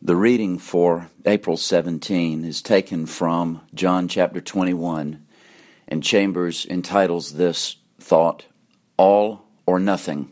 The 0.00 0.14
reading 0.14 0.58
for 0.58 1.10
April 1.26 1.56
17 1.56 2.44
is 2.44 2.62
taken 2.62 3.04
from 3.06 3.62
John 3.74 4.06
chapter 4.06 4.40
21, 4.40 5.26
and 5.88 6.04
Chambers 6.04 6.64
entitles 6.64 7.32
this 7.32 7.78
thought, 7.98 8.46
All 8.96 9.42
or 9.66 9.80
Nothing. 9.80 10.30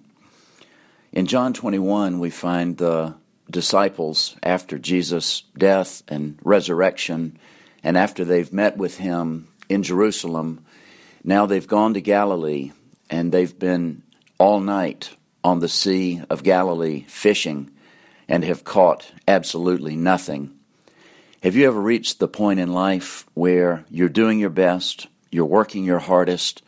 In 1.11 1.27
John 1.27 1.53
21, 1.53 2.21
we 2.21 2.31
find 2.31 2.77
the 2.77 3.17
disciples 3.51 4.37
after 4.41 4.79
Jesus' 4.79 5.43
death 5.59 6.05
and 6.07 6.39
resurrection, 6.45 7.37
and 7.83 7.99
after 7.99 8.25
they've 8.25 8.53
met 8.53 8.77
with 8.77 8.99
him 8.99 9.49
in 9.69 9.83
Jerusalem. 9.83 10.65
Now 11.25 11.45
they've 11.45 11.67
gone 11.67 11.95
to 11.95 12.01
Galilee, 12.01 12.71
and 13.11 13.33
they've 13.33 13.59
been 13.59 14.05
all 14.39 14.61
night 14.61 15.17
on 15.43 15.59
the 15.59 15.69
Sea 15.69 16.23
of 16.31 16.45
Galilee 16.45 17.05
fishing 17.09 17.73
and 18.29 18.45
have 18.45 18.65
caught 18.65 19.13
absolutely 19.29 19.97
nothing. 19.97 20.53
Have 21.43 21.55
you 21.55 21.67
ever 21.67 21.81
reached 21.81 22.19
the 22.19 22.29
point 22.29 22.61
in 22.61 22.73
life 22.73 23.27
where 23.35 23.85
you're 23.91 24.09
doing 24.09 24.39
your 24.39 24.51
best, 24.51 25.07
you're 25.31 25.45
working 25.45 25.85
your 25.85 25.99
hardest, 25.99 26.63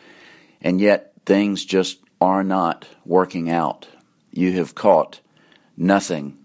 and 0.61 0.81
yet 0.81 1.13
things 1.27 1.65
just 1.65 1.99
are 2.21 2.45
not 2.45 2.87
working 3.05 3.51
out? 3.51 3.89
You 4.31 4.53
have 4.53 4.75
caught 4.75 5.21
nothing. 5.77 6.39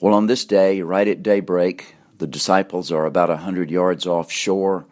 Well, 0.00 0.14
on 0.14 0.26
this 0.26 0.44
day, 0.44 0.82
right 0.82 1.08
at 1.08 1.22
daybreak, 1.22 1.96
the 2.18 2.26
disciples 2.26 2.92
are 2.92 3.06
about 3.06 3.30
a 3.30 3.38
hundred 3.38 3.70
yards 3.70 4.06
offshore, 4.06 4.86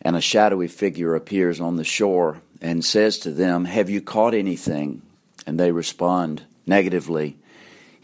and 0.00 0.16
a 0.16 0.20
shadowy 0.20 0.68
figure 0.68 1.14
appears 1.14 1.60
on 1.60 1.76
the 1.76 1.84
shore 1.84 2.40
and 2.60 2.84
says 2.84 3.18
to 3.18 3.30
them, 3.30 3.64
Have 3.64 3.90
you 3.90 4.00
caught 4.00 4.34
anything? 4.34 5.02
And 5.46 5.58
they 5.58 5.72
respond 5.72 6.44
negatively 6.66 7.36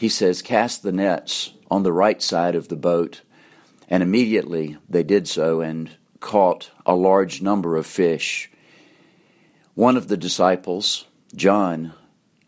he 0.00 0.09
says, 0.09 0.40
Cast 0.40 0.82
the 0.82 0.92
nets 0.92 1.52
on 1.70 1.82
the 1.82 1.92
right 1.92 2.22
side 2.22 2.54
of 2.54 2.68
the 2.68 2.77
boat. 2.77 3.20
And 3.86 4.02
immediately 4.02 4.78
they 4.88 5.02
did 5.02 5.28
so 5.28 5.61
and 5.61 5.91
caught 6.20 6.70
a 6.86 6.94
large 6.94 7.42
number 7.42 7.77
of 7.77 7.86
fish. 7.86 8.50
One 9.75 9.98
of 9.98 10.08
the 10.08 10.16
disciples, 10.16 11.05
John, 11.36 11.92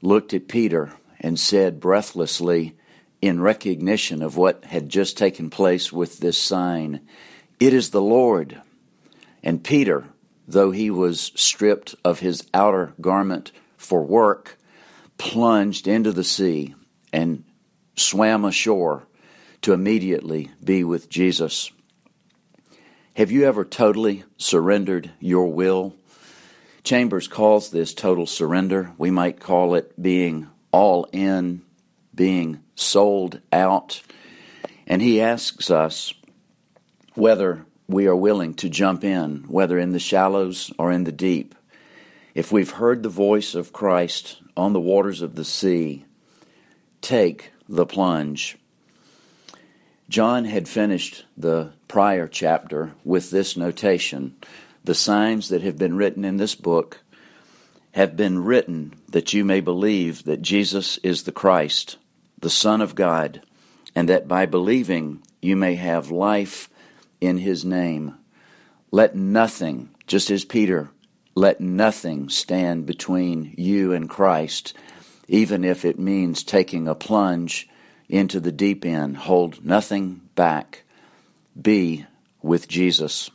looked 0.01 0.33
at 0.33 0.49
Peter 0.49 0.95
and 1.21 1.39
said 1.39 1.79
breathlessly, 1.79 2.75
in 3.21 3.43
recognition 3.43 4.23
of 4.23 4.39
what 4.39 4.65
had 4.65 4.89
just 4.89 5.19
taken 5.19 5.51
place 5.51 5.93
with 5.93 6.21
this 6.21 6.39
sign, 6.39 7.03
It 7.61 7.75
is 7.75 7.91
the 7.91 8.01
Lord. 8.01 8.63
And 9.43 9.63
Peter, 9.63 10.07
though 10.49 10.71
he 10.71 10.91
was 10.91 11.33
stripped 11.35 11.97
of 12.03 12.21
his 12.21 12.47
outer 12.55 12.95
garment 12.99 13.53
for 13.77 14.03
work, 14.03 14.59
plunged 15.19 15.87
into 15.87 16.13
the 16.13 16.25
sea 16.25 16.75
and 17.13 17.45
swam 17.97 18.45
ashore 18.45 19.07
to 19.63 19.73
immediately 19.73 20.51
be 20.63 20.85
with 20.85 21.09
Jesus. 21.09 21.71
Have 23.15 23.31
you 23.31 23.45
ever 23.45 23.65
totally 23.65 24.25
surrendered 24.39 25.11
your 25.21 25.49
will? 25.49 25.95
Chambers 26.83 27.29
calls 27.29 27.71
this 27.71 27.95
total 27.95 28.27
surrender. 28.27 28.93
We 28.99 29.11
might 29.11 29.39
call 29.39 29.75
it 29.75 30.01
being 30.01 30.49
all 30.73 31.07
in, 31.13 31.63
being 32.15 32.61
sold 32.75 33.41
out. 33.53 34.03
And 34.87 35.01
he 35.01 35.21
asks 35.21 35.71
us 35.71 36.13
whether 37.15 37.67
we 37.87 38.07
are 38.07 38.17
willing 38.17 38.55
to 38.55 38.69
jump 38.69 39.05
in, 39.05 39.45
whether 39.49 39.79
in 39.79 39.93
the 39.93 39.99
shallows 39.99 40.73
or 40.79 40.91
in 40.91 41.05
the 41.05 41.13
deep. 41.13 41.55
If 42.35 42.51
we've 42.51 42.71
heard 42.71 43.03
the 43.03 43.09
voice 43.09 43.55
of 43.55 43.73
Christ 43.73 44.41
on 44.57 44.73
the 44.73 44.81
waters 44.81 45.21
of 45.23 45.35
the 45.35 45.45
sea, 45.45 46.07
take 47.03 47.53
the 47.69 47.85
plunge. 47.85 48.57
John 50.09 50.45
had 50.45 50.69
finished 50.69 51.25
the 51.37 51.73
prior 51.89 52.29
chapter 52.29 52.95
with 53.05 53.31
this 53.31 53.57
notation 53.57 54.37
The 54.85 54.95
signs 54.95 55.49
that 55.49 55.63
have 55.63 55.79
been 55.79 55.97
written 55.97 56.25
in 56.25 56.39
this 56.39 56.55
book 56.55 57.03
have 57.93 58.17
been 58.17 58.43
written 58.43 58.95
that 59.09 59.33
you 59.33 59.45
may 59.45 59.61
believe 59.61 60.25
that 60.25 60.43
Jesus 60.43 60.99
is 60.99 61.23
the 61.23 61.33
Christ, 61.33 61.99
the 62.41 62.51
Son 62.51 62.81
of 62.81 62.95
God, 62.95 63.43
and 63.95 64.09
that 64.09 64.27
by 64.27 64.47
believing 64.47 65.23
you 65.41 65.57
may 65.57 65.75
have 65.77 66.11
life 66.11 66.69
in 67.21 67.39
his 67.39 67.65
name. 67.65 68.15
Let 68.91 69.15
nothing, 69.15 69.91
just 70.07 70.31
as 70.31 70.45
Peter, 70.45 70.91
let 71.35 71.61
nothing 71.61 72.29
stand 72.29 72.87
between 72.87 73.55
you 73.57 73.93
and 73.93 74.09
Christ 74.09 74.75
even 75.33 75.65
if 75.65 75.83
it 75.83 75.99
means 75.99 76.45
taking 76.45 76.87
a 76.87 76.95
plunge 76.95 77.67
into 78.07 78.39
the 78.39 78.53
deep 78.53 78.85
end. 78.85 79.17
Hold 79.17 79.65
nothing 79.65 80.21
back. 80.35 80.83
Be 81.61 82.05
with 82.43 82.69
Jesus. 82.69 83.31